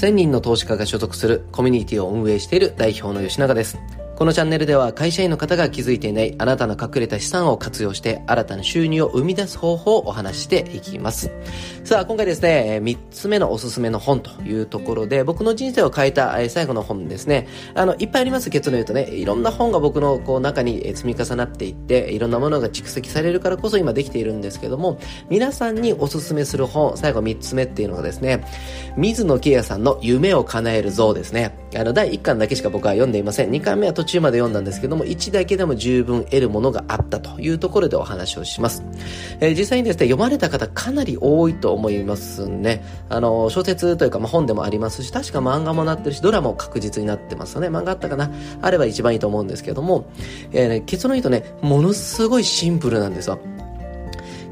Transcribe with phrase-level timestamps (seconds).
[0.00, 3.78] 1000人の投資家が所属するコミュニティを運営している代表の吉永です。
[4.20, 11.30] このチャンネルでは会社員の方が気づいていないあなたの隠れた資産を活用して新たな収入を生み出す方法をお話していきます。
[11.84, 17.48] さあ、今回ですね、3つ目のおすすめの本というところで、僕の人生を変えた最後の本ですね。
[17.74, 28.44] あの、いっぱいあります結論言うとね、いろんな本が僕のこう中に積み重なっていって、いろんなものが蓄積されるからこそ今できているんですけども、皆さんにおすすめする本、最後3つ目っていうのがですね、
[28.98, 31.59] 水野圭也さんの夢を叶える像ですね。
[31.76, 33.50] あの、第1巻だけしか僕は読んでいません。
[33.50, 38.82] 2巻目は途中まで読んだんですけども、1だけでも十分得るものがあったというところでお話をします。
[39.40, 42.82] えー、実際にですね、読まれた方かなり多いと思いますね。
[43.08, 47.68] あの、小説というか、まあ、本でもありますし、確か漫画もなってるし、ドラマも確実になってますよね。
[47.68, 48.30] 漫画あったかな？
[48.62, 50.06] あれば一番いいと思うんですけども、
[50.52, 53.38] えー、結論言うとね、ものすごいシンプルなんですよ。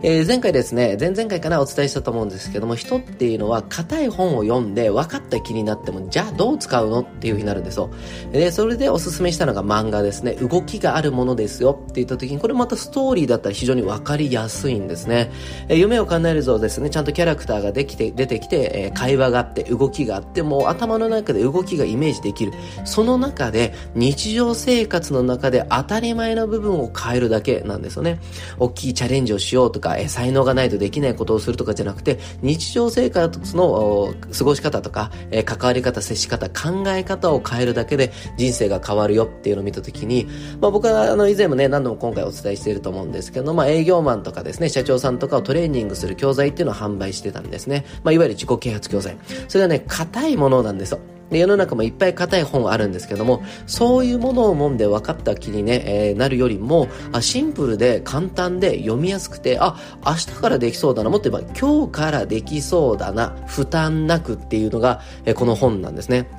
[0.00, 7.90] えー、前回ですね、前々回かなお伝えしたと思うんですけども、人っていうのは硬い本を読んで分かった気になっても、じゃあどう使うのっていう風になるんですよ。
[8.30, 10.34] で、それでおすすめしたのが漫画ですね。
[10.34, 15.32] 動きがあるものですよって言った時に、これまたストーリーだったら非常に分かりやすいんですね。
[15.68, 22.52] えー、夢を叶えるぞですね、ちゃんとキャラクターができて、出てきて、えー、会話があって、動きがあって、もう頭の中で動きがイメージできる。
[22.84, 28.20] その中で、日常生活の中で当たり前の部分を変えるだけなんですよね。
[28.60, 40.26] 大きいチャレンジをしようとか、え才能がないとできないことをするとかじゃなくて、日常生活の過ごし方とか、え関わり方、接し方、考え方を変えるだけで人生が変わるよっていうのを見たときに、
[40.60, 47.84] まあ僕はあの以前もね、何度も今回お伝えしていると思うんですけど、まあ営業マンとかですね、社長さんとかをトレーニングする教材っていうのを販売してたんですね。
[48.02, 49.16] まあいわゆる自己啓発教材。
[49.48, 51.00] それはね、硬いものなんですよ。
[51.30, 66.37] で世の中もいっぱい硬い本あるんですけども、そういうものをもんで分かった気にね、えー、なるよりもあ、シンプルで簡単で読みやすくて、あ、明日からできそうだな、もっと言えば今日からできそうだな、負担なくっていうのが、えー、この本なんですね。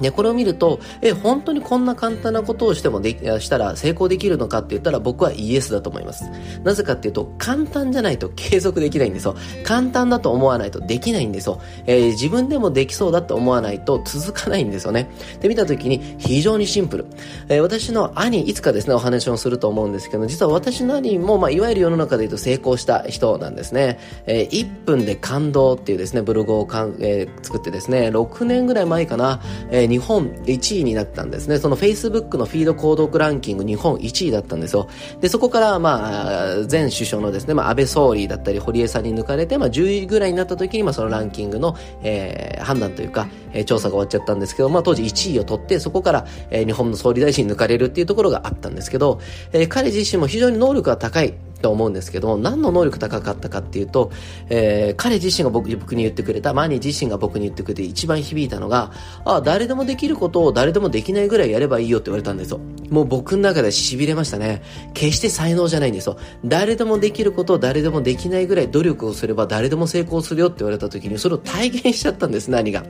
[0.00, 6.24] で、これを見ると、え、本当にこんな簡単なことをしてもで、したら成功できるのかって言ったら僕はイエスだと思います。
[6.64, 9.36] なぜかっていうと、簡単じゃないと継続できないんですよ。
[9.64, 11.60] 簡単だと思わないとできないんですよ。
[11.86, 15.10] えー、自分でもできそうだと思わないと続かないんですよね。
[15.40, 17.06] で、見たときに非常にシンプル。
[17.48, 23.98] えー、私の兄、いつかですね、お話をすると思うんですけど、実は私の兄も、まあ、いわゆる世の中で言うと成功した人なんですね。
[24.26, 29.40] えー、1分で感動っていうですね、ブログをかん、えー、作ってですね、6年ぐらい前かな、
[29.70, 31.58] えー日本1位になったんですね。
[31.58, 34.88] その Facebook のフィード購読ランキング日本1位だったんですよ。
[35.20, 49.20] で、そこからまあ、前首相のですね、まあ安倍総理だったり堀江さんに抜かれて、まあ10位ぐらいになった時に、まあそのランキングの、えー、判断というか、えー、調査が終わっちゃったんですけど、まあ当時1位を取って、そこから、えー、日本の総理大臣に抜かれるっていうところがあったんですけど、
[49.52, 54.10] えー、彼自身も非常に能力が高いと思うんですけど、何の能力高かったかっていうと、
[54.48, 58.92] えー、彼自身が僕僕に言ってくれた、マニー自身が僕に言ってくれて一番響いたのが、
[59.24, 62.60] あ、誰でもできることを誰でもできないぐらいやればいいよって言われたんですよ。
[62.90, 64.62] もう僕の中で痺れましたね。
[64.94, 66.16] 決して才能じゃないんですよ。
[66.44, 72.84] 誰でもできることを誰でもできないぐらい努力をすれば誰でも成功するよって言われた時に、それを体現しちゃったんです、何が。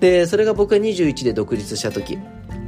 [0.00, 2.18] で、それが僕が21で独立した時。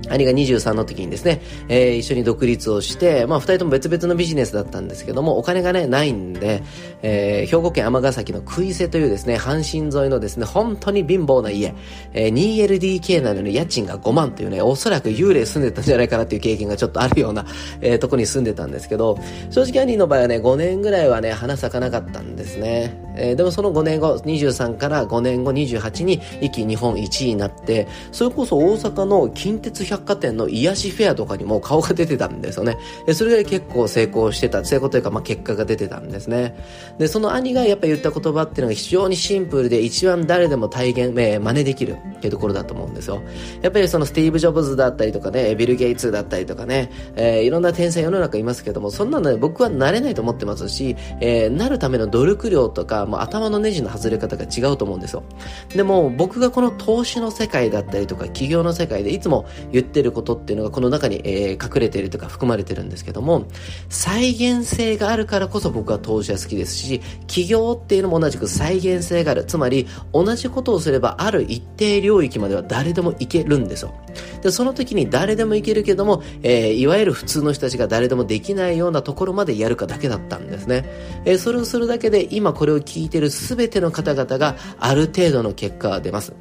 [0.09, 6.63] 兄が23の時にですね、えー、一緒に独立をして、まあ二人とも別々のビジネスだったんですけども、お金がね、ないんで、
[7.03, 11.75] えー、兵庫県尼崎の食い瀬というですね、阪神沿いのですね、本当に貧乏な家、
[12.13, 17.47] えー、2LDK なのに家賃が5万というね、おそらく幽霊住んでたんじゃないかなっていう経験がちょっとあるような、
[17.81, 19.19] えー、とこに住んでたんですけど、
[19.51, 23.12] 正直兄の場合はね、5年ぐらいはね、花咲かなかったんですね。
[23.17, 32.77] えー、でもその5年後、23から5年後28に一気日本1位になって、それこそ大阪の近鉄百貨店の癒しフェアとかにも顔が出てたんですよね。
[33.07, 36.57] でそれで結構成功してた、成功というか、まあ、結果が出てたんですね。
[36.99, 43.23] で、その兄がやっぱ言った言葉っていうのが非常にシンプルで一番誰でも体現、えー、真似できるっていうところだと思うんですよ。
[43.63, 55.23] やっぱりそのスティーブ・ジョブズだったりとかね、ビル・ゲイツだったりとかね、えー、いろんな天才世の中いますけども、そんなのね、僕はなれないと思ってますし、えー、なるための努力量とか、もう頭のネジの外れ方が違うと思うんですよ。
[55.69, 63.47] でも、僕がこの投資の世界だったりとか、企業の世界でいつも言ってることっていうのがこの中に、えー、隠れているとか含まれてるんですけども、
[63.89, 69.45] 再現性があるからこそ僕は投資は好きですし、企業っていうのも同じく再現性がある。
[69.45, 73.95] つまり、同じことをすればある一定領域までは誰でもいけるんですよ。
[74.43, 80.85] で、その時に誰でもいけるけども、えー、いわゆる普通の人たちが誰でもできないようなところまでやるかだけだったんですね。
[81.25, 86.35] えー、それをするだけで今これを聞いてる全ての方々がある程度の結果が出ます。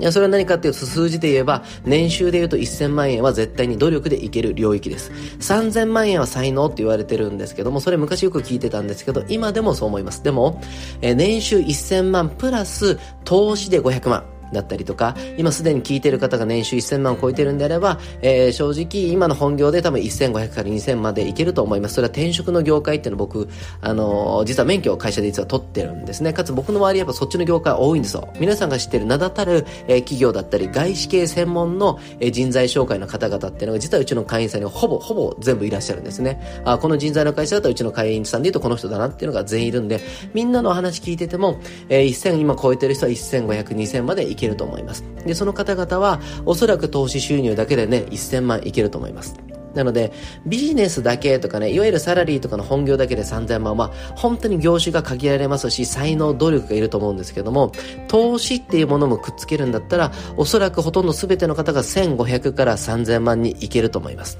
[0.00, 5.12] いや、それは何かっていうと、数字で言えば、年収で言うと1000万円は絶対に努力でいける領域です。
[5.38, 10.24] 3000万円は才能って言われてるんですけども、それ昔よく聞いてたんですけど、今でもそう思います。
[10.24, 10.62] でも、
[11.02, 14.31] え年収1000万プラス投資で500万。
[14.52, 21.94] だったりとか、今すでに聞いてる方が年収1000万を超えてるんであれば、えー、正直今の本業で多分1500から2000までいけると思います。
[21.94, 23.48] それは転職の業界っていうの僕、
[23.80, 26.32] あのー、実は免許を会社で実は取ってるんですね。
[26.32, 28.28] かつ僕の周りやっぱそっちの業界多いんですよ。
[28.38, 36.62] 皆さんが知ってる名だたる、えー、企業だったり、外資系専門の、えー、人材紹介の方々っていうのが実はうちの会員さんにほぼ、ほぼ全部いらっしゃるんですね。
[36.64, 40.00] あ、この人材の会社だとうちの会員さんで言うとこの人だなっていうのが全員いるんで、
[40.34, 41.58] みんなの話聞いてても、
[41.88, 45.04] えー、1000今超えてる人は1500、2000までいけけると思います。
[45.24, 49.36] で、その方々はおそらく投資収入だけでね、1000万いけると思います。
[49.74, 50.12] なので、
[50.44, 57.72] ビジネスだけとかね、いわゆるサラリーとかの本業だけで3000万は、本当に業種が限られますし、才能、努力がいると思うんですけども、
[58.08, 64.38] 投資っていうものもくっつけるんだったら、おそらくほとんど全ての方が1500から3000万にいけると思います。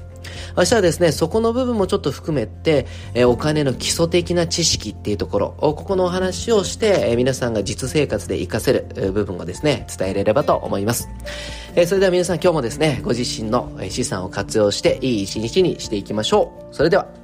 [0.57, 11.09] 明日はですね、そこの部分もちょっと含めて、えお金の基礎的な知識っていうところ、ここのお話をして、え皆さんが実生活で活かせる部分をですね、伝えれればと思います。
[11.75, 16.75] えそれでは皆さん今日もですね、ご自身の資産を活用していい一日にしていきましょう。
[16.75, 17.22] それでは。